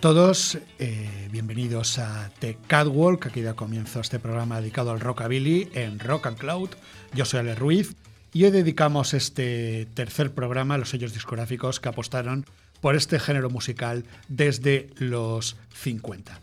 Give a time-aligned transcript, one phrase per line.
[0.00, 5.98] Todos, eh, bienvenidos a The Catwalk, aquí da comienzo este programa dedicado al rockabilly en
[5.98, 6.70] Rock and Cloud.
[7.12, 7.94] Yo soy Ale Ruiz
[8.32, 12.46] y hoy dedicamos este tercer programa a los sellos discográficos que apostaron
[12.80, 16.40] por este género musical desde los 50.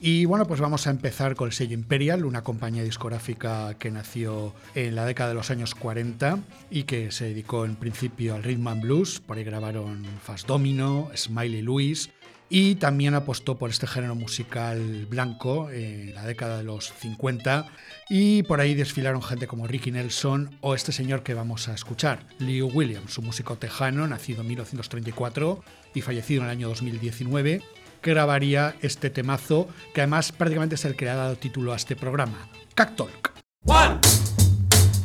[0.00, 4.54] Y bueno, pues vamos a empezar con el sello Imperial, una compañía discográfica que nació
[4.76, 6.38] en la década de los años 40
[6.70, 9.18] y que se dedicó en principio al rhythm and blues.
[9.18, 12.10] Por ahí grabaron Fast Domino, Smiley Lewis,
[12.50, 17.66] y también apostó por este género musical blanco en la década de los 50
[18.08, 22.24] y por ahí desfilaron gente como Ricky Nelson o este señor que vamos a escuchar,
[22.38, 25.62] Leo Williams, un músico tejano nacido en 1934
[25.94, 27.62] y fallecido en el año 2019,
[28.00, 31.76] que grabaría este temazo que además prácticamente es el que le ha dado título a
[31.76, 33.32] este programa, Cactalk.
[33.64, 33.98] One,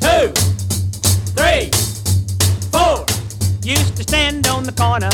[0.00, 0.32] two,
[1.34, 1.70] three,
[2.70, 3.04] four.
[3.62, 5.10] Used to stand on the corner.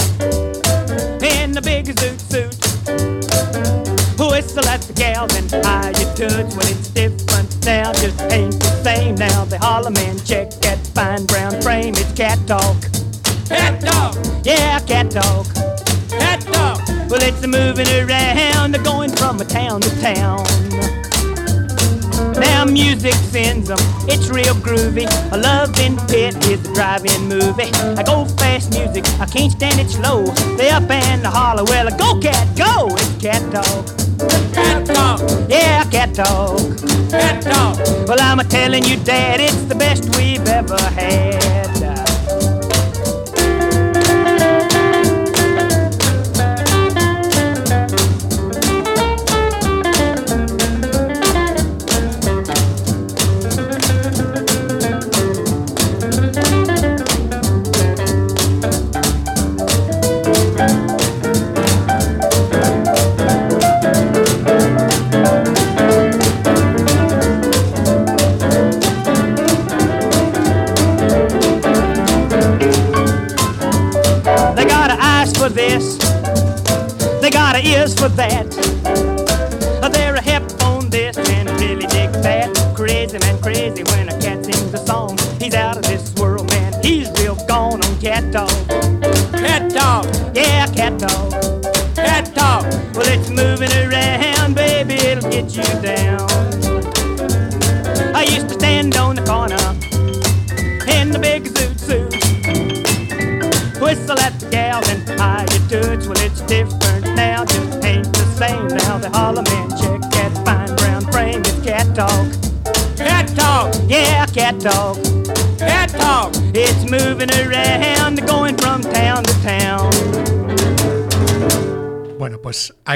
[1.51, 2.57] in the big zoot suit.
[4.19, 8.83] Whistle at the gals and high your toots when it's different now, just ain't the
[8.85, 9.45] same now.
[9.45, 12.77] They holler man, check that fine brown frame, it's cat talk.
[13.49, 14.17] Cat talk.
[14.45, 15.47] Yeah, cat talk.
[16.11, 16.80] Cat talk.
[17.11, 20.45] Well, it's a moving around, going from a town to town.
[22.39, 25.09] Now music sends them, it's real groovy.
[25.33, 27.73] A loving pit is a drive-in movie.
[27.99, 30.25] I go fast music, I can't stand it slow.
[30.57, 32.87] They up and the holler, well, I go cat, go!
[32.95, 33.87] It's cat talk.
[34.55, 35.21] Cat talk.
[35.51, 36.61] Yeah, cat talk.
[37.11, 37.77] Cat talk.
[38.07, 41.80] Well, I'm a telling you, Dad, it's the best we've ever had.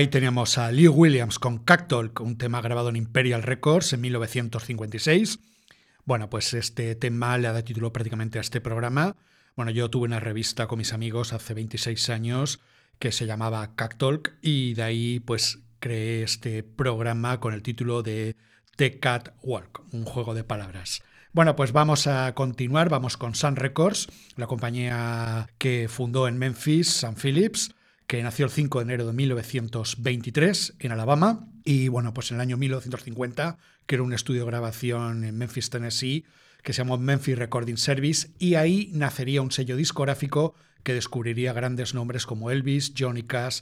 [0.05, 5.39] Ahí teníamos a Lee Williams con Cactalk, un tema grabado en Imperial Records en 1956.
[6.05, 9.17] Bueno, pues este tema le ha dado título prácticamente a este programa.
[9.57, 12.61] Bueno, yo tuve una revista con mis amigos hace 26 años
[12.99, 18.37] que se llamaba Cactalk y de ahí pues creé este programa con el título de
[18.77, 21.03] The Cat Walk, un juego de palabras.
[21.33, 26.91] Bueno, pues vamos a continuar, vamos con Sun Records, la compañía que fundó en Memphis,
[26.91, 27.75] Sun Phillips,
[28.07, 32.41] que nació el 5 de enero de 1923 en Alabama y bueno, pues en el
[32.43, 36.25] año 1950 que era un estudio de grabación en Memphis, Tennessee,
[36.63, 41.95] que se llamó Memphis Recording Service, y ahí nacería un sello discográfico que descubriría grandes
[41.95, 43.61] nombres como Elvis, Johnny Cash,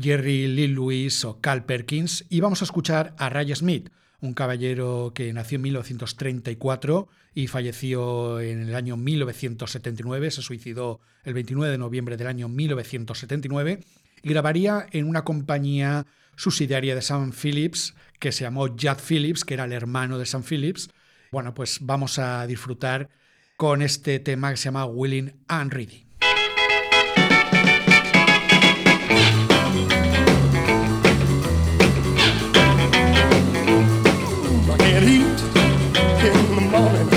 [0.00, 3.90] Jerry Lee Lewis o Cal Perkins, y vamos a escuchar a Ray Smith,
[4.20, 11.34] un caballero que nació en 1934 y falleció en el año 1979, se suicidó el
[11.34, 13.80] 29 de noviembre del año 1979
[14.22, 16.06] y grabaría en una compañía
[16.36, 20.42] subsidiaria de Sam Phillips que se llamó Judd Phillips, que era el hermano de Sam
[20.42, 20.90] Phillips.
[21.30, 23.10] Bueno, pues vamos a disfrutar
[23.56, 26.07] con este tema que se llama Willing and Ready.
[34.88, 35.38] Can't eat
[36.24, 37.08] in the morning,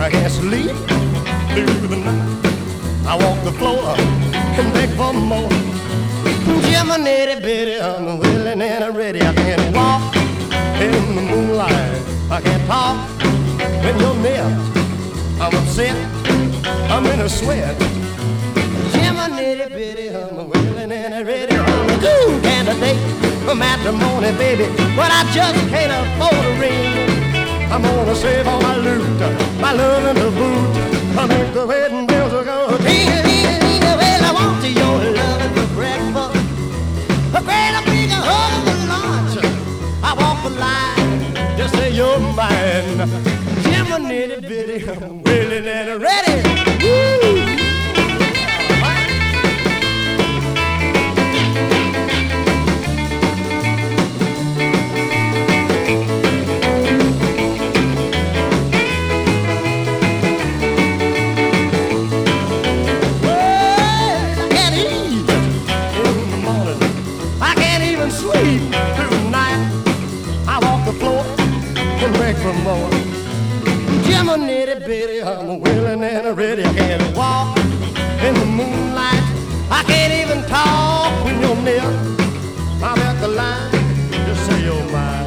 [0.00, 0.74] I can't sleep
[1.52, 3.06] through the night.
[3.06, 3.94] I walk the floor
[4.58, 5.50] and beg for more.
[6.64, 9.20] Jiminy bitty, I'm willing and ready.
[9.20, 10.16] I can't walk
[10.80, 12.00] in the moonlight.
[12.30, 12.96] I can't talk
[13.84, 14.48] when you're near.
[15.38, 15.94] I'm upset.
[16.90, 17.76] I'm in a sweat.
[18.94, 21.56] Jiminy bitty, I'm willing and ready.
[21.56, 27.72] I'm a good candidate for matrimony, baby, but I just can't afford a ring.
[27.72, 29.02] I'm gonna save all my loot,
[29.60, 31.18] my love and the boot.
[31.18, 34.22] I make the wedding bells go ding a ding a ding a well.
[34.24, 36.36] I want your love for breakfast,
[37.34, 39.34] a great big hug for lunch.
[40.02, 42.98] I walk the line, just say you're mine.
[43.64, 46.36] Jim a nitty bitty, I'm willing and ready.
[46.84, 47.21] Woo!
[75.02, 76.64] Nitty I'm willing and ready.
[76.64, 77.58] I can't walk
[78.26, 79.24] in the moonlight.
[79.70, 81.88] I can't even talk when you're near.
[82.82, 83.70] I'm at the line,
[84.26, 85.26] just say you're mine.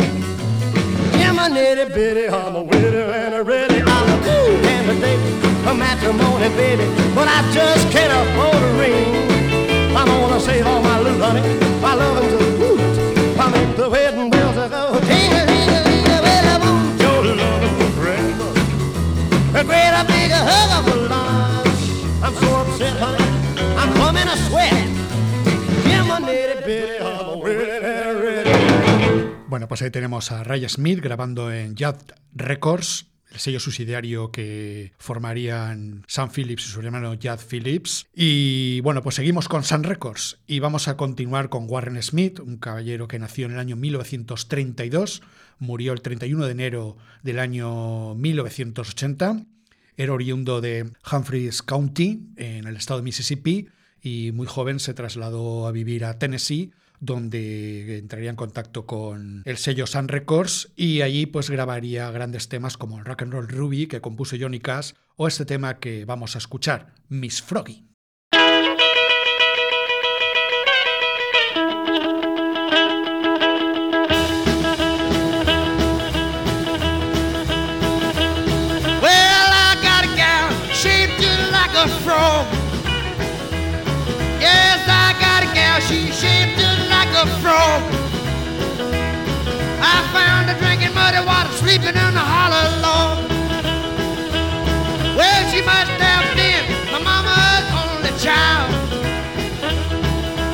[1.18, 3.82] Jim a nitty bitty, I'm willing and ready.
[3.82, 5.20] I'm a cool candidate
[5.64, 9.96] for matrimony, baby, but I just can't afford a ring.
[9.96, 11.42] I'm gonna save all my loot, honey.
[11.82, 13.40] My loving's a hoot.
[13.40, 14.35] I make the wedding
[20.56, 22.24] bigger hug of a lunch.
[22.24, 23.24] I'm so upset, honey.
[23.78, 24.96] I'm coming a sweat.
[29.48, 31.96] Bueno, pues ahí tenemos a Ray Smith grabando en Judd
[32.34, 38.08] Records, el sello subsidiario que formarían Sam Phillips y su hermano Judd Phillips.
[38.14, 42.58] Y bueno, pues seguimos con Sun Records y vamos a continuar con Warren Smith, un
[42.58, 45.22] caballero que nació en el año 1932
[45.60, 49.46] murió el 31 de enero del año 1980.
[49.98, 53.70] Era oriundo de Humphreys County, en el estado de Mississippi,
[54.02, 59.58] y muy joven se trasladó a vivir a Tennessee, donde entraría en contacto con el
[59.58, 63.88] sello Sun Records y allí pues grabaría grandes temas como el Rock and Roll Ruby
[63.88, 67.95] que compuso Johnny Cash o este tema que vamos a escuchar, Miss Froggy.
[89.82, 93.18] I found her drinking muddy water, sleeping in the hollow log.
[95.16, 98.72] Well, she must have been my mama's only child.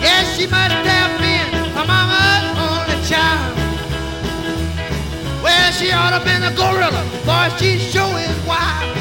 [0.01, 3.55] Yes, she must have been my mama's only child.
[5.43, 9.00] Well, she ought to have been a gorilla, boy, she sure is wild.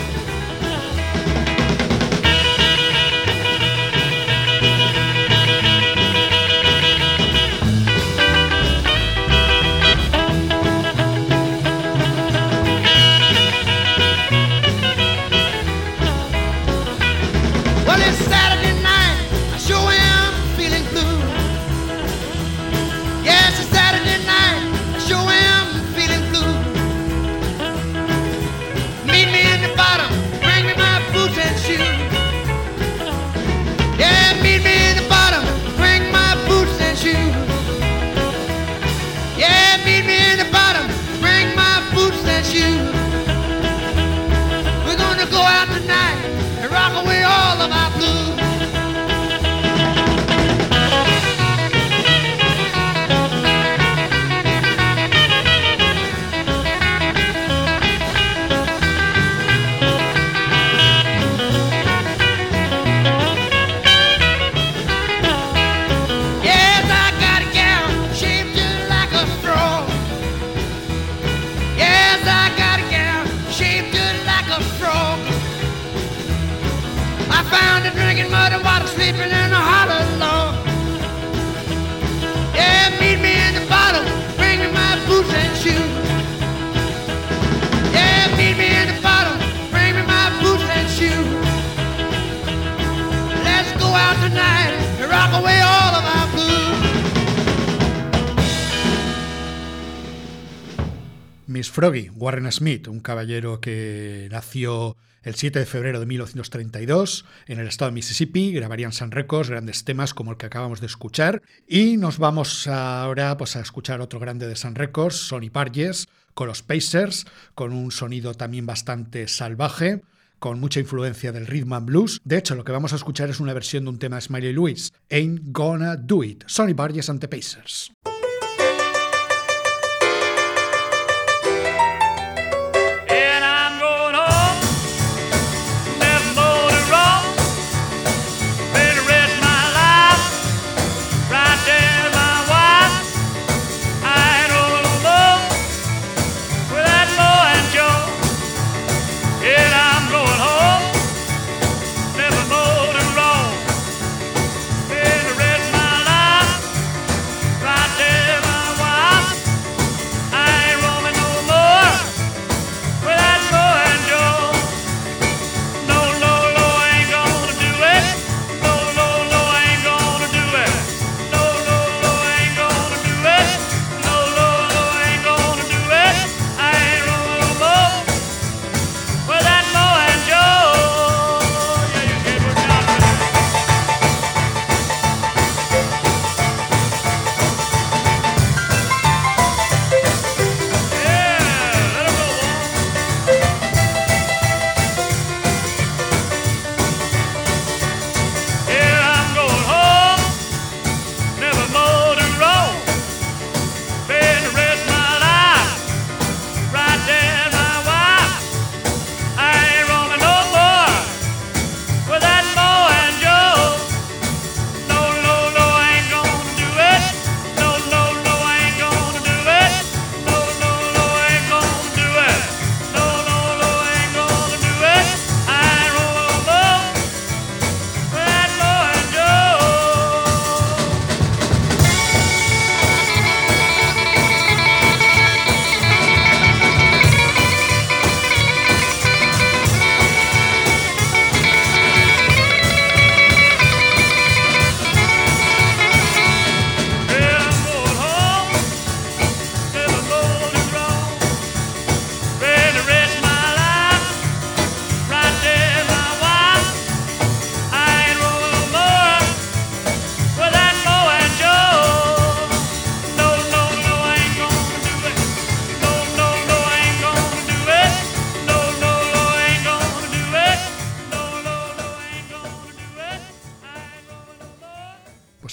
[102.09, 107.91] Warren Smith, un caballero que nació el 7 de febrero de 1932 en el estado
[107.91, 112.19] de Mississippi, grabarían Sun Records grandes temas como el que acabamos de escuchar y nos
[112.19, 117.27] vamos ahora pues, a escuchar otro grande de Sun Records, Sonny Parges, con los Pacers,
[117.55, 120.01] con un sonido también bastante salvaje
[120.41, 122.21] con mucha influencia del rhythm and blues.
[122.25, 124.53] De hecho, lo que vamos a escuchar es una versión de un tema de Smiley
[124.53, 127.93] Lewis, Ain't Gonna Do It, Sonny Burgess and the Pacers.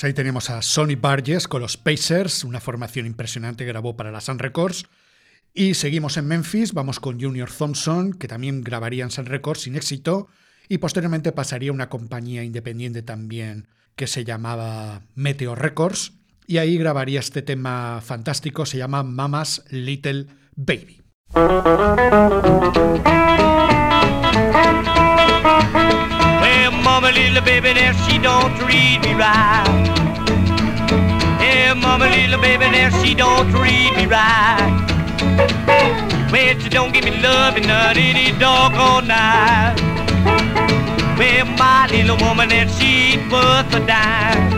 [0.08, 4.22] Ahí tenemos a Sonny Burgess con los Pacers, una formación impresionante que grabó para la
[4.22, 4.86] Sun Records.
[5.54, 9.76] Y seguimos en Memphis, vamos con Junior Thompson, que también grabaría en Sun Records sin
[9.76, 10.28] éxito,
[10.70, 16.14] y posteriormente pasaría a una compañía independiente también que se llamaba Meteor Records,
[16.46, 21.02] y ahí grabaría este tema fantástico, se llama Mama's Little Baby.
[27.08, 29.64] Mama, little baby, there she don't treat me right.
[31.40, 34.76] Yeah, mama, little baby, there she don't treat me right.
[36.30, 39.76] Well, she don't give me love and not any doggone night.
[41.18, 44.52] Well, my little woman, there she ain't worth a dime.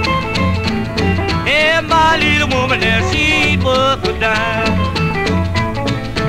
[1.46, 4.76] Yeah, my little woman, there she ain't worth a dime.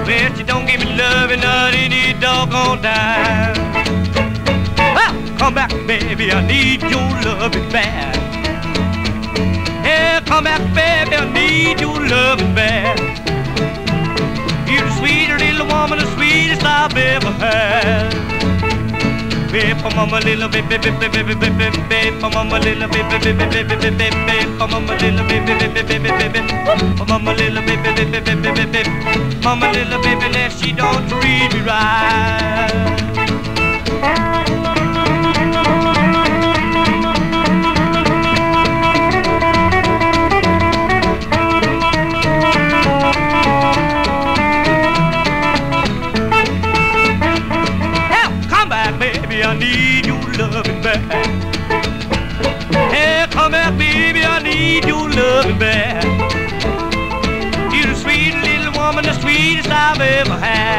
[0.05, 3.70] Well, she don't give me love and not any doggone time.
[5.40, 8.14] Come back, baby, I need your loving bad.
[9.82, 13.00] Yeah, come back, baby, I need your loving bad.
[14.68, 18.12] You're the sweetest little woman, the sweetest I've ever had.
[19.50, 23.32] Babe, I'm a little baby, baby, baby, baby, baby, babe, I'm a little baby, baby,
[23.32, 28.44] baby, baby, baby, babe, I'm a little baby, baby, baby, baby, baby, baby, baby, baby,
[28.44, 28.92] baby, baby,
[29.49, 33.39] I'm a little baby, that she don't treat me right.
[60.21, 60.70] Ever had.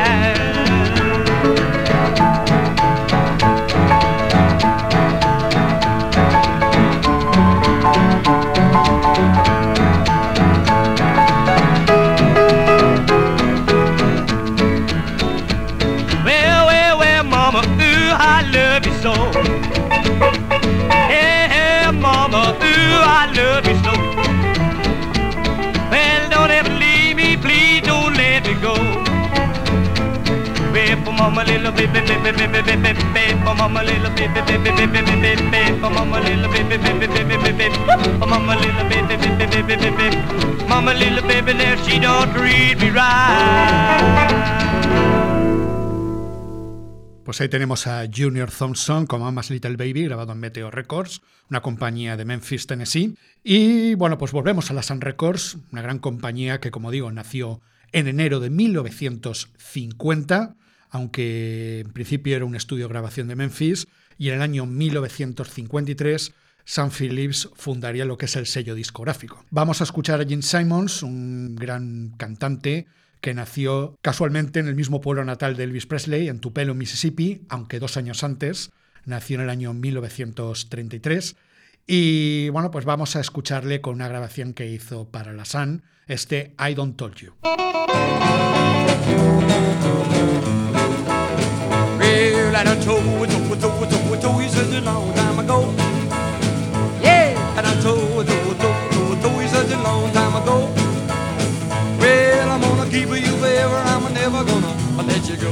[31.22, 35.72] Baby, mama, little baby, baby, baby, baby, baby, mama, little baby, baby, baby, baby, baby,
[35.80, 37.70] mama, little baby, baby, baby, baby,
[38.18, 40.18] mama, little baby, baby, baby, baby,
[40.68, 44.32] mama, little baby, there she don't treat me right.
[47.24, 51.62] Pues ahí tenemos a Junior Thompson con Mama's Little Baby, grabado en Meteor Records, una
[51.62, 53.16] compañía de Memphis, Tennessee.
[53.44, 57.62] Y bueno, pues volvemos a la Sun Records, una gran compañía que, como digo, nació
[57.92, 60.56] en enero de 1950,
[60.92, 66.34] aunque en principio era un estudio de grabación de Memphis, y en el año 1953
[66.64, 69.44] Sam Phillips fundaría lo que es el sello discográfico.
[69.50, 72.88] Vamos a escuchar a Gene Simons, un gran cantante
[73.20, 77.80] que nació casualmente en el mismo pueblo natal de Elvis Presley, en Tupelo, Mississippi, aunque
[77.80, 78.72] dos años antes,
[79.06, 81.36] nació en el año 1933.
[81.88, 86.56] Y bueno, pues vamos a escucharle con una grabación que hizo para la Sun, este
[86.60, 87.34] I Don't Told You.
[92.62, 95.74] Well, I told, told, told, told, told you such a long time ago.
[97.01, 100.70] Yeah, And I told, told, told, told, told you such a long time ago.
[101.98, 105.51] Well, I'm gonna keep you forever, I'm never gonna let you go.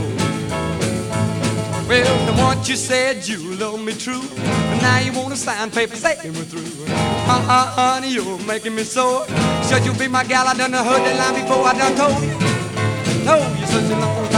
[1.90, 5.96] Well, the once you said you love me true, but now you wanna sign paper
[5.96, 6.94] saying we're through.
[6.94, 9.26] Uh-uh, honey, you're making me sore.
[9.68, 13.26] Should you'll be my gal, I done heard that line before, I done told you.
[13.26, 14.29] Told you such a long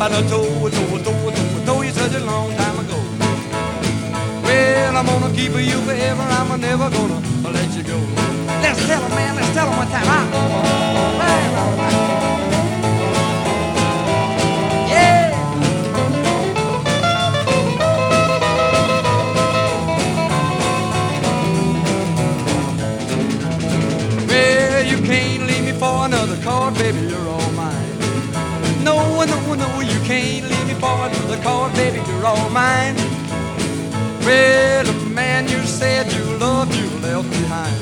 [0.00, 2.78] about a toe, a toe, a toe, a toe, toe you such a long time
[2.78, 2.96] ago.
[4.42, 7.98] Well, I'm gonna keep you forever, I'm never gonna let you go.
[8.62, 10.08] Let's tell him, man, let's tell him one time.
[10.08, 10.20] I,
[11.20, 12.10] I, I,
[26.72, 27.29] baby, you're
[29.50, 32.94] no, no, no, you can't leave me for another card, baby, you're all mine.
[34.24, 37.74] Well, the man you said you loved, you left behind.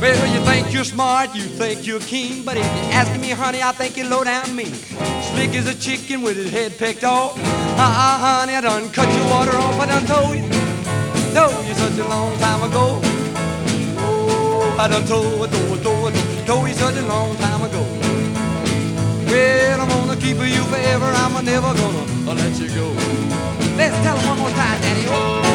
[0.00, 3.62] Well, you think you're smart, you think you're keen, but if you're asking me, honey,
[3.62, 4.74] I think you're low down mean.
[5.30, 7.38] Slick as a chicken with his head picked off.
[7.38, 10.48] Uh-uh, honey, I done cut your water off, I done told you.
[11.32, 13.00] Told you such a long time ago.
[13.98, 17.95] Oh, I done told, told, told, told you such a long time ago.
[19.26, 21.04] Well, I'm gonna keep you forever.
[21.04, 22.86] I'm never gonna uh, let you go.
[23.76, 25.04] Let's tell them one more time, Daddy.
[25.08, 25.46] Oh.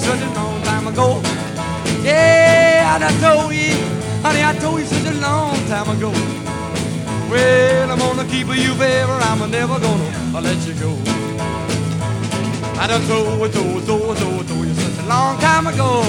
[0.00, 1.22] Such a long time ago.
[2.02, 3.76] Yeah, I told you,
[4.22, 6.49] honey, I told you such a long time ago.
[7.30, 10.96] Well, I'm gonna keep you forever, I'm never gonna let you go.
[12.76, 16.02] I done told, told, told, told, told you such a long time ago.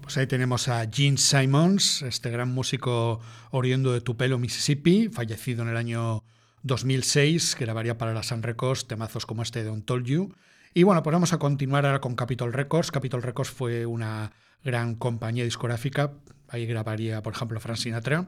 [0.00, 5.68] Pues ahí tenemos a Gene Simons, este gran músico oriundo de Tupelo, Mississippi, fallecido en
[5.68, 6.24] el año
[6.62, 10.34] 2006, que grabaría para la Sun Records temazos como este de Don't Told You.
[10.72, 12.90] Y bueno, pues vamos a continuar ahora con Capitol Records.
[12.90, 14.32] Capitol Records fue una
[14.64, 16.12] gran compañía discográfica,
[16.48, 18.26] ahí grabaría, por ejemplo, Frank Sinatra.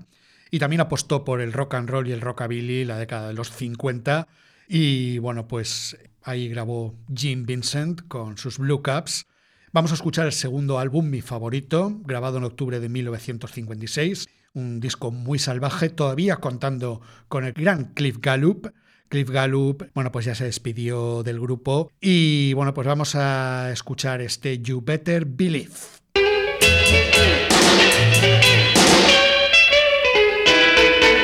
[0.51, 3.51] Y también apostó por el rock and roll y el rockabilly la década de los
[3.51, 4.29] 50.
[4.69, 9.27] Y bueno, pues ahí grabó Jim Vincent con sus Blue Caps.
[9.73, 14.29] Vamos a escuchar el segundo álbum, mi favorito, grabado en octubre de 1956.
[14.53, 18.71] Un disco muy salvaje, todavía contando con el gran Cliff Gallup.
[19.09, 21.91] Cliff Gallup, bueno, pues ya se despidió del grupo.
[22.01, 26.02] Y bueno, pues vamos a escuchar este You Better Believe.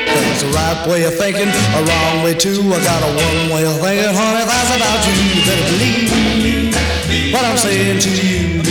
[0.07, 2.61] There's a right way of thinking, a wrong way too.
[2.73, 5.15] I got a one way of thinking, honey, that's about you.
[5.19, 8.63] You better believe what I'm saying to you.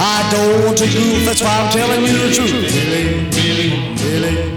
[0.00, 2.52] I don't want to goof, that's why I'm telling you the truth.
[2.52, 4.47] Believe, believe, believe.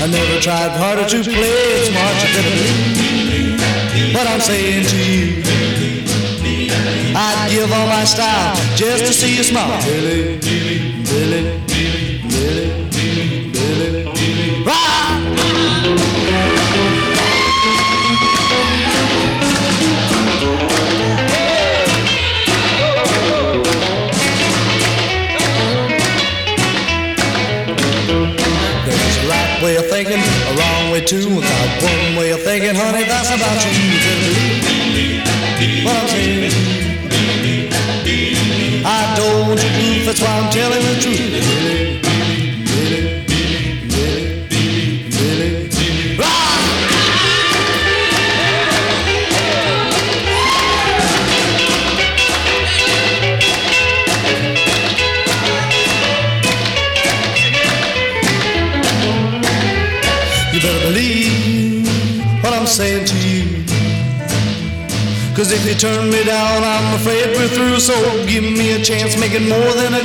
[0.00, 5.42] I never tried harder to play smart, you better believe what I'm saying to you.
[7.16, 9.82] I'd give all my style just to see you smile.
[9.84, 11.60] Billy, Billy,
[12.28, 12.77] Billy.
[29.62, 31.40] Way of thinking, a wrong way too.
[31.40, 33.88] Got one way of thinking, honey, that's about you.
[35.84, 36.52] What I'm saying.
[38.84, 42.07] I told you, truth, that's why I'm telling the truth.
[65.40, 67.78] If turn me down, I'm afraid we're through.
[67.78, 67.94] So
[68.26, 69.98] give me a chance, make it more than a.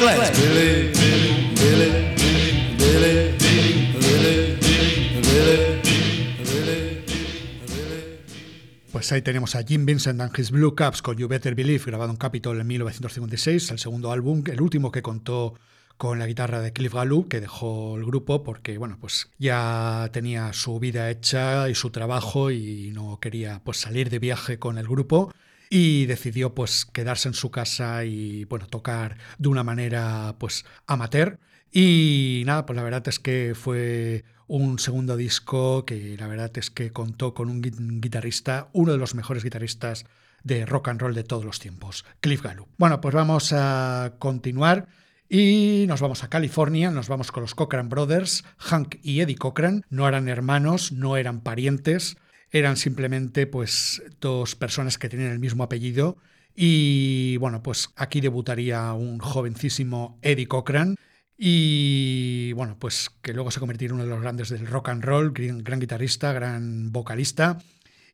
[8.92, 12.12] Pues ahí tenemos a Jim Vincent and His Blue Caps con You Better Believe, grabado
[12.12, 15.56] en Capitol en 1956, el segundo álbum, el último que contó
[15.98, 20.52] con la guitarra de Cliff Gallup, que dejó el grupo porque, bueno, pues ya tenía
[20.54, 24.88] su vida hecha y su trabajo y no quería pues salir de viaje con el
[24.88, 25.34] grupo
[25.70, 31.40] y decidió pues quedarse en su casa y, bueno, tocar de una manera pues amateur.
[31.72, 36.70] Y nada, pues la verdad es que fue un segundo disco que la verdad es
[36.70, 40.06] que contó con un gui- guitarrista, uno de los mejores guitarristas
[40.44, 42.68] de rock and roll de todos los tiempos, Cliff Gallup.
[42.78, 44.88] Bueno, pues vamos a continuar
[45.30, 49.86] y nos vamos a California, nos vamos con los Cochran Brothers, Hank y Eddie Cochran,
[49.90, 52.18] no eran hermanos, no eran parientes,
[52.52, 56.18] eran simplemente pues dos personas que tenían el mismo apellido
[56.56, 60.96] y bueno, pues aquí debutaría un jovencísimo Eddie Cochran
[61.38, 65.04] y bueno, pues que luego se convertiría en uno de los grandes del rock and
[65.04, 67.58] roll, gran, gran guitarrista, gran vocalista.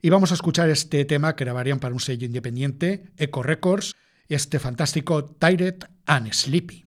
[0.02, 3.96] Y vamos a escuchar este tema que grabarían para un sello independiente, Echo Records,
[4.30, 6.89] este fantástico Tired and Sleepy.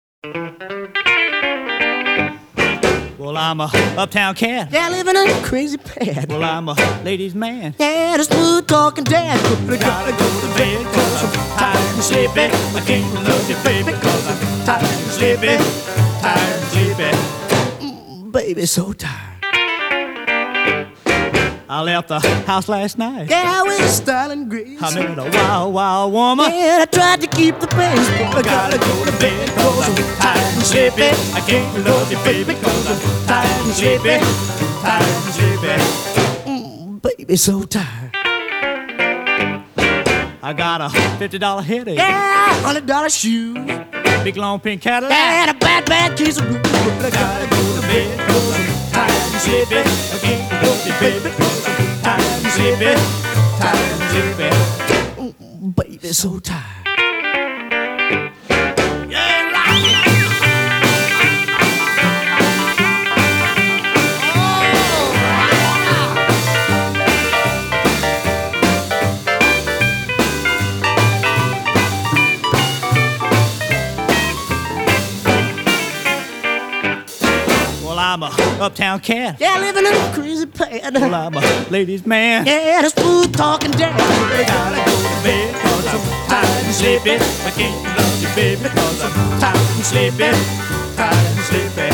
[3.19, 4.71] Well, I'm a uptown cat.
[4.73, 6.31] Yeah, living in a crazy pad.
[6.31, 7.75] Well, I'm a ladies' man.
[7.79, 9.39] Yeah, the smooth talking dad.
[9.69, 12.41] Gotta go to bed cause I'm tired and sleepy.
[12.41, 15.59] I can't love you, baby, cause I'm tired and sleepy.
[16.23, 17.11] Tired and sleepy.
[17.87, 19.34] Mm, baby, so tired.
[21.69, 23.31] I left the house last night.
[23.31, 24.83] Yeah, with style and grace.
[24.83, 26.47] I met a wild, wild woman.
[26.51, 29.95] Yeah, I tried to keep the pace, but I gotta go to bed cause I'm
[30.19, 31.09] tired and sleepy.
[31.35, 34.19] I can't love you, baby, cause I'm tired and sleepy.
[34.83, 36.51] Tired and sleepy.
[36.51, 38.11] Mm, baby, so tired.
[40.43, 41.97] I got a $50 headache.
[41.97, 43.57] Yeah, hundred dollar shoes.
[44.23, 45.13] Big long pink Cadillac.
[45.17, 46.61] And a bad, bad case of blues.
[46.63, 48.64] But I gotta go to bed cause I'm
[51.01, 51.31] baby.
[55.77, 56.85] Baby, so tired.
[78.65, 79.37] Uptown cat.
[79.41, 80.95] Yeah, living in a crazy pad.
[80.95, 82.47] Well, I'm a ladies' man.
[82.47, 83.95] Yeah, the smooth talking dad.
[83.95, 87.15] I gotta go to bed cause I'm tired and sleepy.
[87.15, 90.31] I can't love you, baby, cause I'm tired and sleepy.
[90.97, 91.91] Tired and sleepy.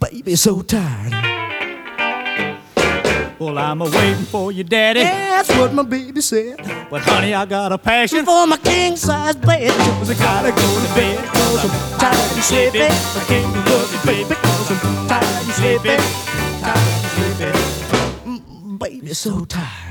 [0.00, 1.33] Baby, so tired.
[3.38, 5.00] Well, I'm a waiting for you, daddy.
[5.02, 6.56] That's what my baby said.
[6.88, 8.24] But honey, I got a passion.
[8.24, 9.70] For my king size bed.
[9.98, 12.82] Cause I gotta go to bed cause I'm tired and sleepy.
[12.82, 15.96] I can't love you, baby, cause I'm tired and sleepy.
[16.62, 18.78] Tired and sleepy.
[18.78, 19.84] Baby, so tired.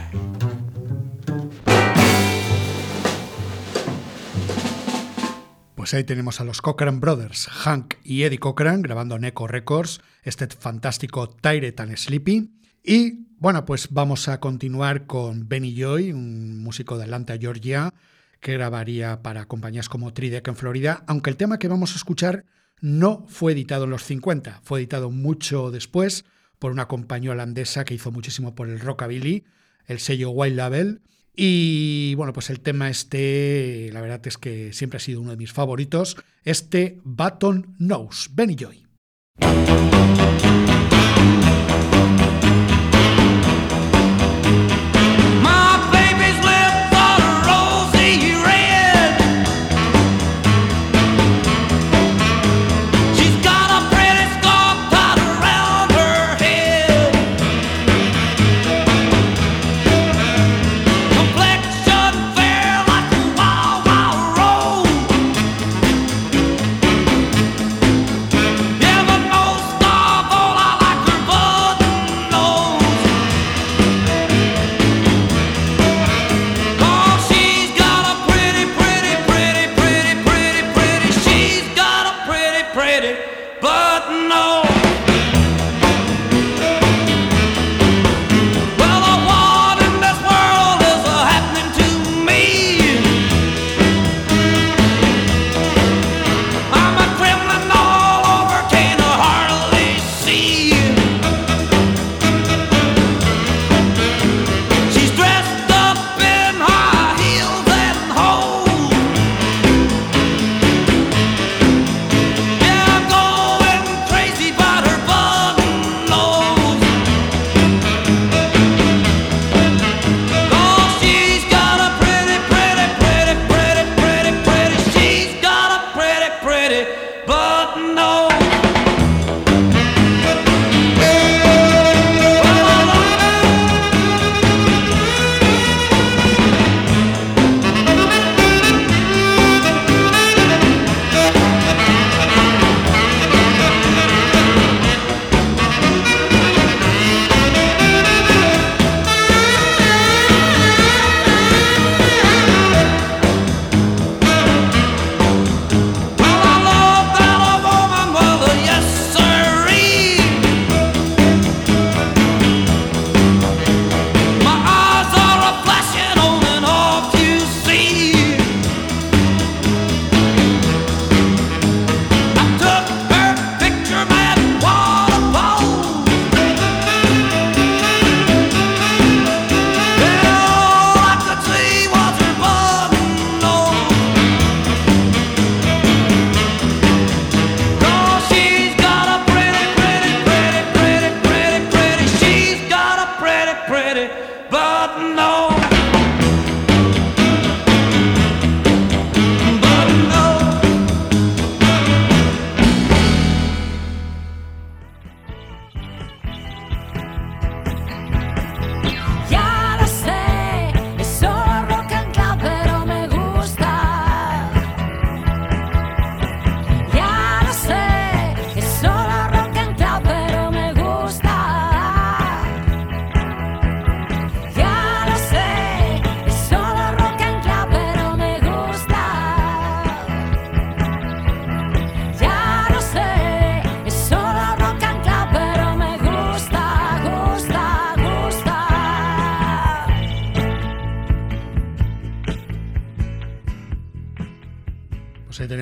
[5.76, 10.00] Pues ahí tenemos a los Cochran Brothers, Hank y Eddie Cochran, grabando en Echo Records
[10.24, 12.52] este fantástico Tired and Sleepy.
[12.86, 17.94] Y bueno, pues vamos a continuar con Benny Joy, un músico de Atlanta, Georgia,
[18.40, 22.46] que grabaría para compañías como Tridec en Florida, aunque el tema que vamos a escuchar
[22.80, 26.24] no fue editado en los 50, fue editado mucho después
[26.58, 29.44] por una compañía holandesa que hizo muchísimo por el rockabilly,
[29.88, 31.02] el sello Wild Label.
[31.36, 35.38] Y bueno, pues el tema este, la verdad es que siempre ha sido uno de
[35.38, 38.88] mis favoritos, este Button Nose, Benny Joy.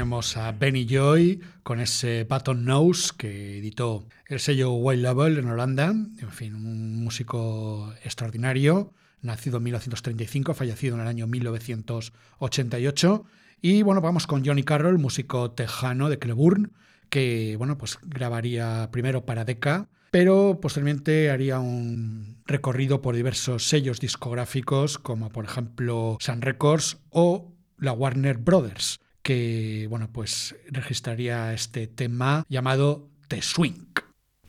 [0.01, 5.47] Tenemos a Benny Joy con ese Button Nose que editó el sello Wild Level en
[5.47, 5.89] Holanda.
[5.89, 13.25] En fin, un músico extraordinario, nacido en 1935, fallecido en el año 1988.
[13.61, 16.69] Y bueno, vamos con Johnny Carroll, músico tejano de Cleburne,
[17.11, 23.99] que bueno, pues grabaría primero para Decca, pero posteriormente haría un recorrido por diversos sellos
[23.99, 31.87] discográficos, como por ejemplo Sun Records o la Warner Brothers, que bueno, pues registraría este
[31.87, 33.87] tema llamado The Swing.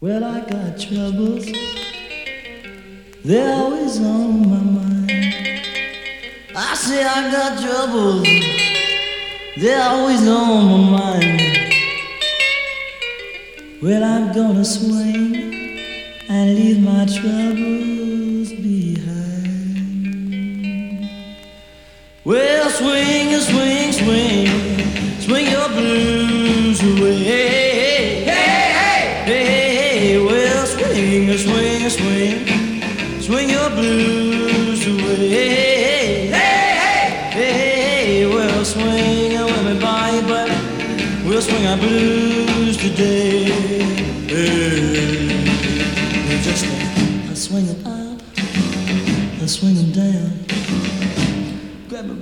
[0.00, 1.46] Well, I got troubles.
[3.24, 5.11] They're always on my mind.
[6.56, 8.26] I say I got troubles.
[9.56, 11.40] They're always on my mind.
[13.80, 15.37] Well, I'm gonna swing
[16.28, 19.12] and leave my troubles behind.
[22.24, 24.46] Well, swing, and swing, swing,
[25.18, 27.18] swing your blues away.
[27.18, 35.28] Hey, hey, hey, hey, well, swing, swing, swing, swing your blues away.
[35.30, 41.28] Hey, hey, hey, hey, well, swing and with me, baby.
[41.28, 43.46] We'll swing our blues today.
[44.28, 44.82] Hey,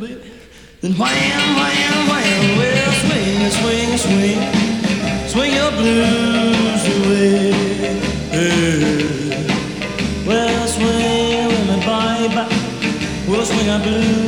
[0.00, 0.32] Baby.
[0.80, 2.56] Then wham, wham, wham.
[2.56, 4.40] Well, swing, swing, swing.
[5.28, 7.52] Swing your blues away.
[10.26, 12.44] Well, swing with me, baby.
[13.28, 14.19] We'll swing our blues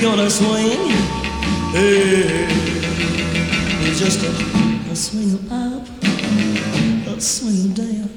[0.00, 0.90] gonna swing.
[1.72, 2.46] Hey,
[3.82, 4.30] it's just a,
[4.92, 5.86] a swing up.
[7.08, 8.08] I'll swing down.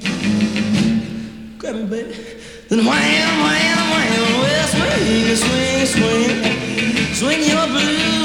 [1.57, 2.15] Grab me, baby.
[2.69, 4.41] Then wham, wham, wham.
[4.41, 7.13] Well, swing, swing, swing.
[7.13, 8.20] Swing your blues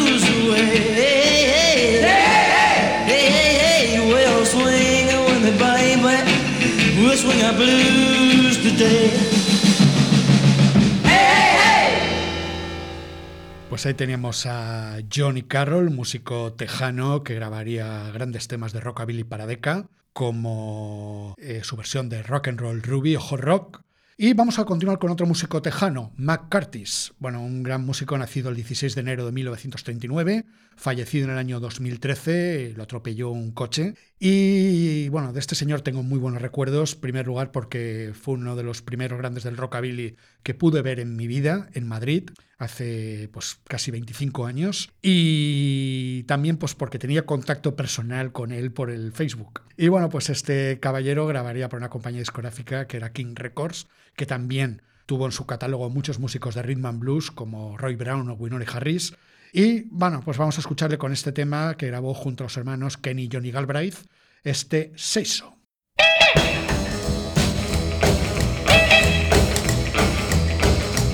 [13.77, 19.47] Pues ahí teníamos a Johnny Carroll, músico tejano que grabaría grandes temas de rockabilly para
[19.47, 23.83] Decca, como eh, su versión de Rock and Roll Ruby o Hot Rock.
[24.17, 27.13] Y vamos a continuar con otro músico tejano, Mac Curtis.
[27.19, 31.61] Bueno, un gran músico nacido el 16 de enero de 1939, fallecido en el año
[31.61, 33.93] 2013, lo atropelló un coche.
[34.19, 36.95] Y bueno, de este señor tengo muy buenos recuerdos.
[36.95, 41.01] En primer lugar, porque fue uno de los primeros grandes del rockabilly que pude ver
[41.01, 47.27] en mi vida en Madrid hace pues casi 25 años y también pues porque tenía
[47.27, 49.61] contacto personal con él por el Facebook.
[49.77, 54.25] Y bueno, pues este caballero grabaría para una compañía discográfica que era King Records, que
[54.25, 58.35] también tuvo en su catálogo muchos músicos de rhythm and blues como Roy Brown o
[58.35, 59.15] Winona Harris.
[59.53, 62.97] Y bueno, pues vamos a escucharle con este tema que grabó junto a los hermanos
[62.97, 63.97] Kenny y Johnny Galbraith,
[64.45, 65.57] este Seiso.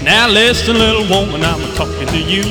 [0.05, 2.43] Now listen, little woman, I'm talking to you.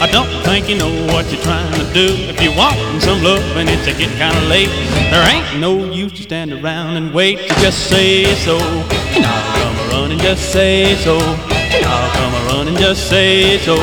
[0.00, 2.06] I don't think you know what you're trying to do.
[2.28, 4.68] If you want some love and it's a getting kinda late,
[5.10, 7.38] there ain't no use to stand around and wait.
[7.60, 10.18] Just say so, and I'll come a running.
[10.18, 12.76] Just say so, and I'll come a running.
[12.76, 13.74] Just say so,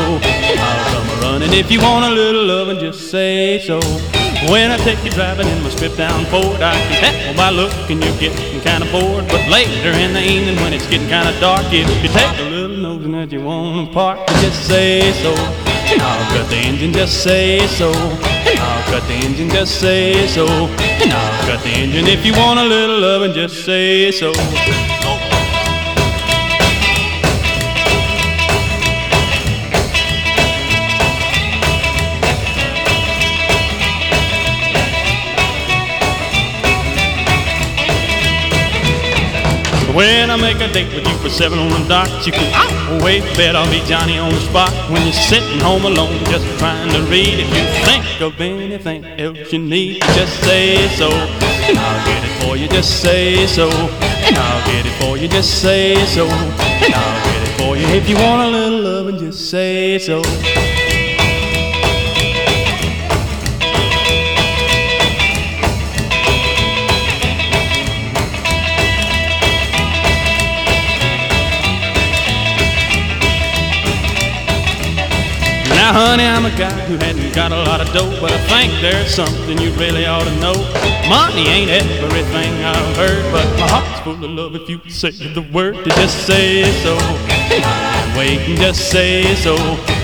[1.45, 1.53] and.
[1.53, 3.79] If you want a little loving, just say so.
[4.51, 8.01] When I take you driving in my stripped down Ford, I can tell by looking
[8.01, 9.27] you're getting kinda bored.
[9.27, 12.77] But later in the evening when it's getting kinda dark, if you take a little
[12.77, 15.33] nosing that you wanna park, just say so.
[15.99, 17.91] I'll cut the engine, just say so.
[17.91, 20.45] I'll cut the engine, just say so.
[20.45, 24.31] And I'll cut the engine if you want a little loving, just say so.
[39.95, 42.51] When I make a date with you for seven on the dot, you can
[42.91, 44.69] always bet I'll be Johnny on the spot.
[44.91, 47.39] When you're sitting home alone, just trying to read.
[47.39, 52.43] If you think of anything else you need, just say so, and I'll get it
[52.43, 52.67] for you.
[52.67, 55.29] Just say so, and I'll get it for you.
[55.29, 57.87] Just say so, and I'll get it for you.
[57.95, 60.21] If you want a little loving, just say so.
[75.85, 78.73] Now, honey, I'm a guy who hadn't got a lot of dough, but I think
[78.81, 80.57] there's something you really ought to know.
[81.07, 85.43] Money ain't everything I've heard, but my heart's full of love if you say the
[85.53, 86.97] word to just say so.
[86.97, 89.53] I'm waiting, just say so.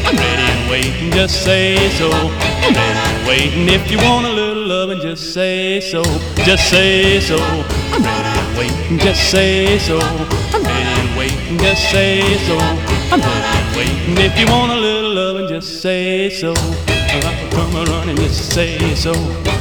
[0.05, 2.11] I'm ready and waiting, just say so.
[2.11, 3.67] I'm ready and waiting.
[3.67, 6.03] If you want a little loving, just say so.
[6.45, 7.38] Just say so.
[7.41, 9.97] I'm ready and waiting, just say so.
[9.97, 12.55] I'm ready and waiting, just say so.
[13.09, 14.25] I'm ready and waiting.
[14.29, 15.01] If you want a little
[15.62, 16.53] say so.
[16.88, 19.14] And come a running, just say so.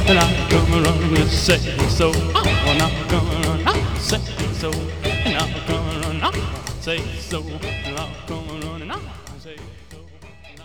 [0.07, 2.11] And come a running, just say so.
[2.11, 4.19] And come a running, I'll say
[4.53, 4.71] so.
[5.03, 5.37] And
[5.67, 7.41] come a running, I'll say so.
[7.41, 7.97] And
[8.27, 9.55] come a running, I'll say
[9.89, 10.01] so.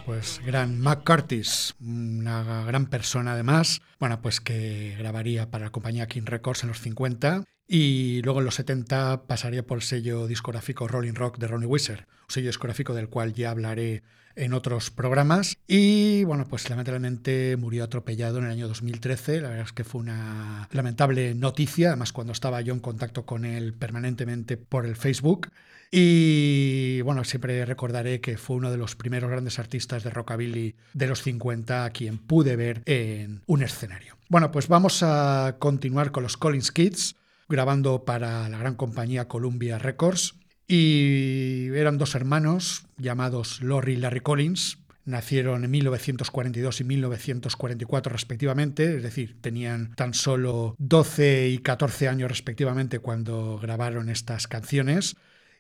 [0.06, 6.06] Pues gran Mac Curtis, una gran persona además, bueno, pues que grabaría para la compañía
[6.06, 10.86] King Records en los 50 y luego en los 70 pasaría por el sello discográfico
[10.86, 14.04] Rolling Rock de Ronnie Weiser, un sello discográfico del cual ya hablaré
[14.36, 15.56] en otros programas.
[15.66, 19.40] Y bueno, pues lamentablemente murió atropellado en el año 2013.
[19.40, 23.44] La verdad es que fue una lamentable noticia, además cuando estaba yo en contacto con
[23.44, 25.48] él permanentemente por el Facebook.
[25.90, 31.06] Y bueno, siempre recordaré que fue uno de los primeros grandes artistas de rockabilly de
[31.06, 34.16] los 50 a quien pude ver en un escenario.
[34.28, 37.14] Bueno, pues vamos a continuar con los Collins Kids,
[37.48, 40.34] grabando para la gran compañía Columbia Records.
[40.68, 44.78] Y eran dos hermanos llamados Lori y Larry Collins.
[45.04, 52.28] Nacieron en 1942 y 1944 respectivamente, es decir, tenían tan solo 12 y 14 años
[52.28, 55.16] respectivamente cuando grabaron estas canciones.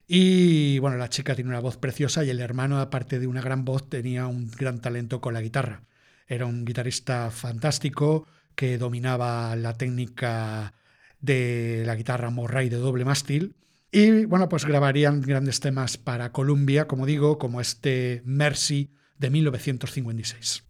[0.08, 3.64] Y bueno, la chica tiene una voz preciosa y el hermano, aparte de una gran
[3.64, 5.82] voz, tenía un gran talento con la guitarra.
[6.26, 8.26] Era un guitarrista fantástico
[8.56, 10.74] que dominaba la técnica
[11.20, 13.54] de la guitarra Morray de doble mástil.
[13.96, 20.64] Y bueno, pues grabarían grandes temas para Columbia, como digo, como este Mercy de 1956.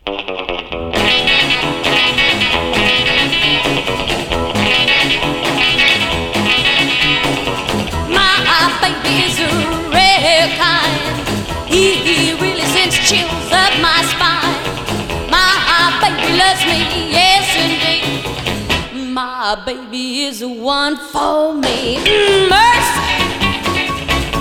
[19.16, 21.97] My baby is the one for me.
[22.05, 23.16] Mm, mercy,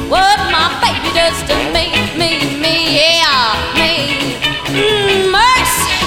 [0.10, 1.86] what my baby does to me,
[2.20, 4.38] me, me, yeah, me.
[4.70, 5.98] Mm, mercy,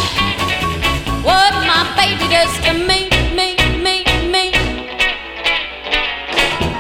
[1.23, 4.45] what my baby does to me, me, me, me.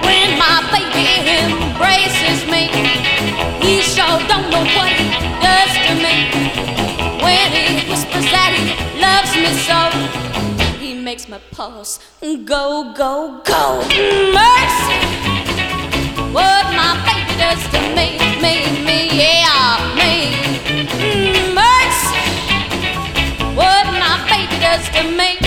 [0.05, 1.07] When my baby
[1.39, 2.69] embraces me,
[3.65, 5.09] he sure don't know what he
[5.43, 6.17] does to me.
[7.23, 8.65] When he whispers that he
[9.01, 11.99] loves me so, he makes my pulse
[12.45, 13.83] go, go, go.
[14.33, 15.28] Mercy,
[16.33, 20.35] what my baby does to me, me, me, yeah, me.
[21.01, 22.25] Mm, Mercy,
[23.55, 25.38] what my baby does to me,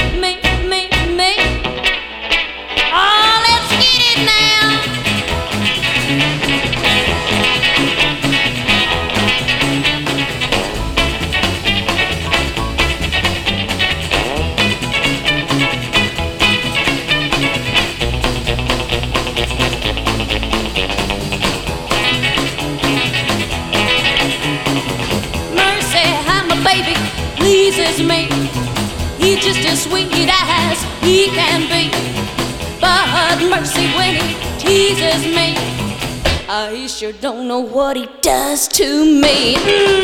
[38.69, 39.55] to me.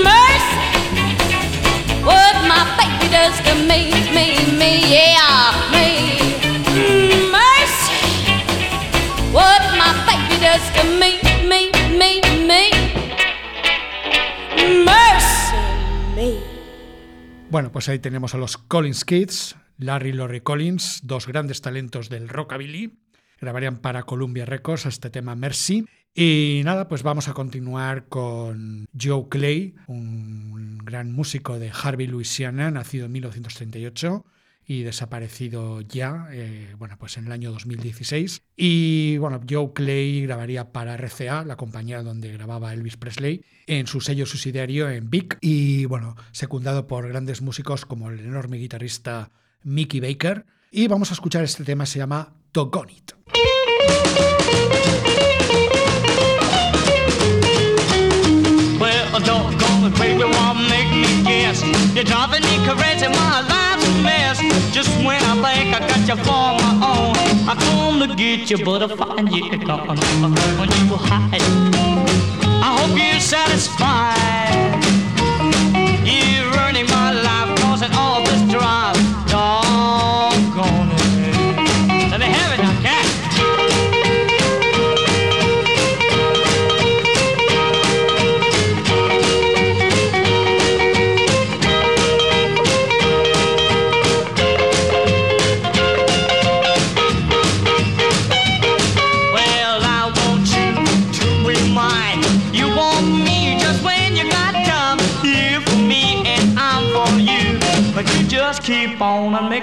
[0.04, 0.58] Mercy,
[2.04, 6.18] what my baby does to me, me, me, yeah, me.
[7.32, 7.94] Mercy,
[9.32, 12.72] what my baby does to me, me, me, me.
[14.84, 15.56] Mercy
[16.16, 16.40] me.
[17.50, 22.10] Bueno, pues ahí tenemos a los Collins Kids, Larry y Lori Collins, dos grandes talentos
[22.10, 23.00] del rockabilly.
[23.40, 25.86] Grabarían para Columbia Records este tema Mercy.
[26.20, 32.72] Y nada, pues vamos a continuar con Joe Clay, un gran músico de Harvey, Louisiana,
[32.72, 34.26] nacido en 1938
[34.66, 38.42] y desaparecido ya, eh, bueno, pues en el año 2016.
[38.56, 44.02] Y bueno, Joe Clay grabaría para RCA, la compañía donde grababa Elvis Presley, en su
[44.02, 49.30] sello subsidiario en Vic y bueno, secundado por grandes músicos como el enorme guitarrista
[49.62, 50.48] Mickey Baker.
[50.72, 53.12] Y vamos a escuchar este tema, se llama Doggone It.
[61.96, 64.40] You're driving me crazy, my life's a mess.
[64.74, 67.16] Just when I think I got you for my own,
[67.50, 69.98] I come to get you, but I find you gone
[70.60, 71.42] when you hide.
[72.64, 74.87] I hope you're satisfied.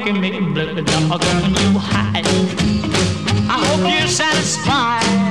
[0.05, 2.21] can me blow the dog on you high.
[3.49, 5.24] I hope you're satisfied.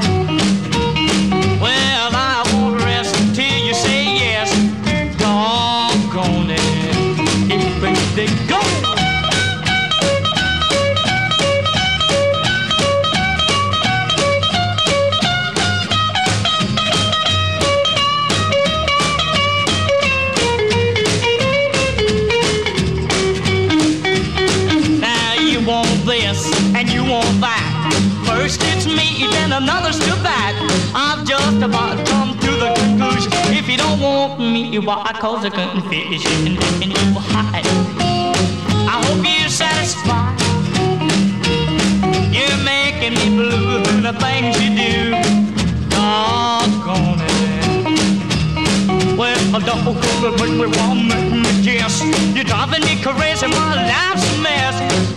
[34.80, 37.66] Want me, why cause a confusion and you hide.
[38.88, 40.40] I hope you're satisfied.
[42.34, 45.12] You're making me blue the things you do.
[45.90, 47.34] Doggone it.
[49.18, 52.02] Well, I don't but we make me guess.
[52.36, 54.76] You're driving me crazy, my life's a mess.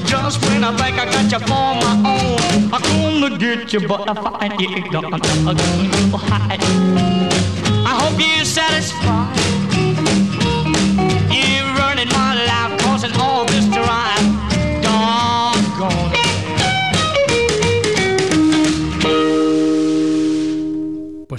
[0.09, 2.83] Just when I think I got you for my own, I'm
[3.21, 5.15] gonna get you, but I find you gone.
[5.15, 6.61] I'm gonna hide.
[7.87, 9.36] I hope you're satisfied.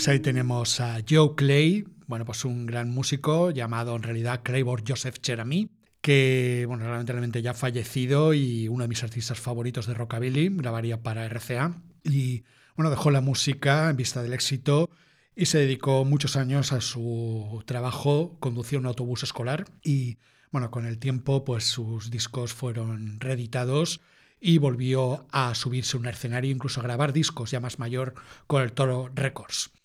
[0.07, 4.81] Pues ahí tenemos a Joe Clay, bueno, pues un gran músico llamado en realidad Claybor
[4.87, 10.47] Joseph Cherami, que, bueno, lamentablemente ya fallecido y uno de mis artistas favoritos de rockabilly,
[10.47, 12.45] grabaría para RCA y,
[12.77, 14.89] bueno, dejó la música en vista del éxito
[15.35, 20.19] y se dedicó muchos años a su trabajo, conducía un autobús escolar y,
[20.53, 23.99] bueno, con el tiempo, pues sus discos fueron reeditados
[24.39, 28.13] y volvió a subirse a un escenario, incluso a grabar discos ya más mayor
[28.47, 29.76] con el Toro Records.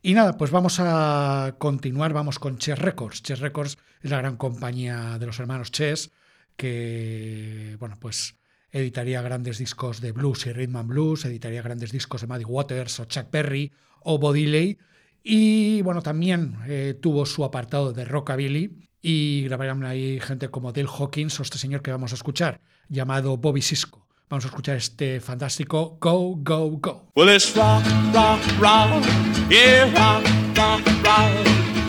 [0.00, 3.22] Y nada, pues vamos a continuar, vamos con Chess Records.
[3.22, 6.12] Chess Records es la gran compañía de los hermanos Chess
[6.56, 8.36] que, bueno, pues
[8.70, 13.00] editaría grandes discos de blues y rhythm and blues, editaría grandes discos de Muddy Waters
[13.00, 14.78] o Chuck Berry o Bodiley
[15.24, 20.88] y, bueno, también eh, tuvo su apartado de rockabilly y grabarían ahí gente como Dale
[20.88, 24.07] Hawkins o este señor que vamos a escuchar, llamado Bobby Sisko.
[24.30, 27.06] Vamos a escuchar este fantástico Go, Go, Go.
[27.16, 29.02] Well, it's rock, rock, rock,
[29.48, 30.22] yeah, rock,
[30.54, 31.32] rock, rock,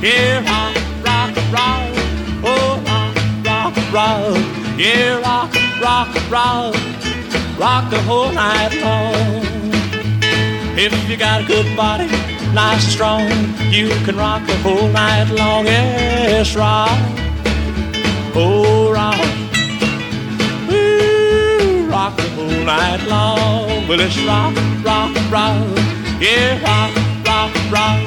[0.01, 0.73] yeah, rock,
[1.03, 1.81] rock, rock,
[2.45, 4.37] oh, rock, rock, rock,
[4.77, 6.75] yeah, rock, rock, rock,
[7.59, 9.43] rock the whole night long.
[10.77, 12.07] If you got a good body,
[12.53, 13.27] nice and strong,
[13.69, 15.65] you can rock the whole night long.
[15.65, 16.89] Yes, rock,
[18.33, 19.59] oh, rock.
[22.70, 23.88] Night long.
[23.88, 24.53] Well, it's rock,
[24.86, 25.57] rock, rock.
[26.22, 26.93] Yeah, rock,
[27.26, 27.99] rock, rock.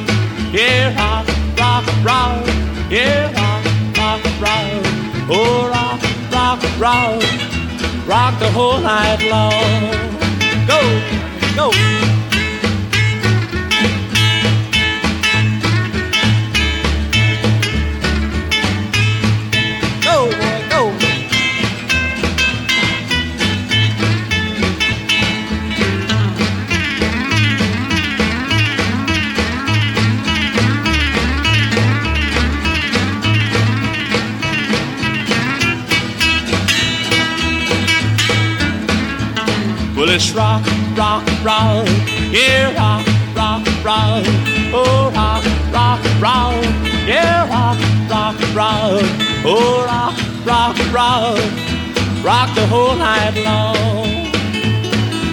[0.52, 1.26] Yeah, rock,
[1.58, 2.46] rock, rock.
[2.88, 3.64] Yeah, rock,
[3.98, 4.70] rock, rock.
[5.28, 6.00] Oh, rock,
[6.30, 7.22] rock, rock.
[8.06, 9.82] Rock the whole night long.
[10.70, 10.78] Go,
[11.56, 12.21] go.
[40.14, 40.62] It's rock,
[40.94, 41.88] rock, rock,
[42.30, 44.22] yeah, rock, rock, rock,
[44.74, 45.42] oh, rock,
[45.72, 46.64] rock, rock,
[47.08, 47.78] yeah, rock,
[48.10, 49.00] rock, rock,
[49.46, 54.04] oh, rock, rock, rock, rock the whole night long.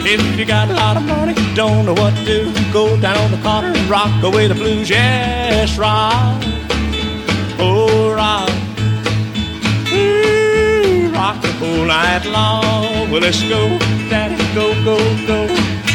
[0.07, 3.31] If you got a lot of money, don't know what to do, go down on
[3.31, 4.89] the corner and rock away the blues.
[4.89, 6.41] Yes, rock,
[7.59, 8.49] oh rock,
[9.91, 13.11] Ooh, rock the whole night long.
[13.11, 13.77] Well, let's go,
[14.09, 14.97] daddy, go, go,
[15.27, 15.47] go,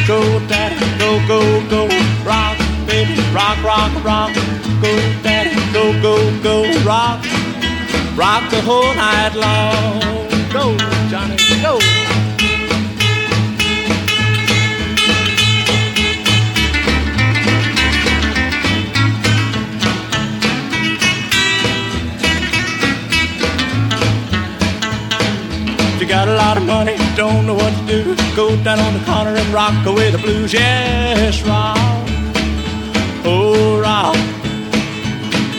[0.06, 1.86] go, daddy, go, go, go,
[2.24, 2.56] rock,
[2.86, 4.32] baby, rock, rock, rock,
[4.80, 4.92] go,
[5.22, 7.18] daddy, go, go, go, rock,
[8.16, 10.13] rock the whole night long.
[26.14, 29.34] Got a lot of money, don't know what to do, go down on the corner
[29.34, 30.52] and rock away the blues.
[30.52, 31.76] Yes, rock,
[33.24, 34.14] oh rock,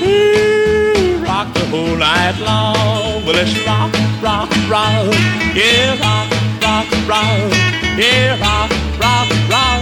[0.02, 3.26] Ooh, rock the whole night long.
[3.26, 3.92] Well, let's rock,
[4.24, 4.96] rock, rock,
[5.60, 6.28] yeah, rock,
[6.64, 7.52] rock, rock,
[8.00, 8.72] yeah, rock,
[9.04, 9.82] rock, rock,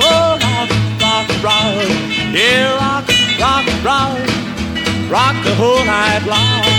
[0.00, 0.68] oh rock,
[1.04, 1.88] rock, rock,
[2.32, 3.04] yeah, rock,
[3.44, 4.16] rock, rock,
[5.14, 6.75] rock the whole night long.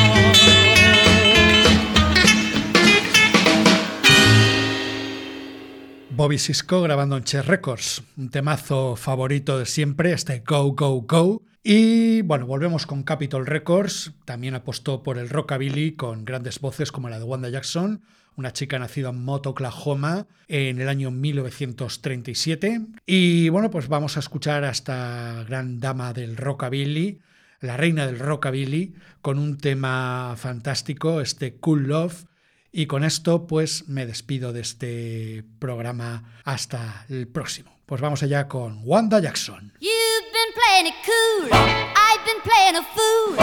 [6.28, 11.44] Bobby Sisko grabando en Chess Records, un temazo favorito de siempre, este Go Go Go.
[11.64, 17.08] Y bueno, volvemos con Capitol Records, también apostó por el rockabilly con grandes voces como
[17.08, 18.02] la de Wanda Jackson,
[18.36, 22.82] una chica nacida en Mott, Oklahoma, en el año 1937.
[23.06, 27.22] Y bueno, pues vamos a escuchar a esta gran dama del rockabilly,
[27.62, 32.26] la reina del rockabilly, con un tema fantástico, este Cool Love.
[32.72, 37.72] Y con esto, pues me despido de este programa hasta el próximo.
[37.86, 39.74] Pues vamos allá con Wanda Jackson.
[39.80, 41.50] You've been playing it cool.
[41.54, 43.36] I've been playing a fool.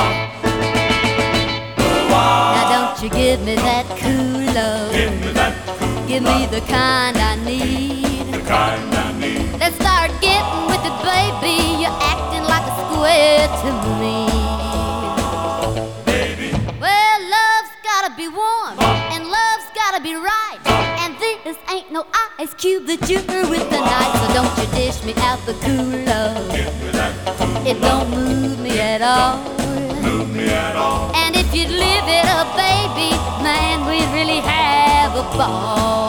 [2.11, 4.93] Now don't you give me that cool love.
[4.93, 8.31] Give me that cool Give me the kind I need.
[8.31, 9.59] The kind I need.
[9.59, 11.81] Let's start getting with it, baby.
[11.81, 14.29] You're acting like a square to me.
[16.05, 16.53] Baby.
[16.79, 18.77] Well, love's gotta be warm,
[21.45, 22.07] this ain't no
[22.39, 23.21] ice cube that you're
[23.51, 24.13] with tonight.
[24.19, 27.67] So don't you dish me out the cool love.
[27.67, 29.37] It don't move me at all.
[30.01, 31.15] Move me at all.
[31.15, 33.11] And if you'd live it up, baby,
[33.45, 36.04] man, we'd really have a ball.